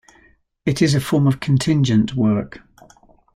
[0.65, 2.61] It is a form of contingent work.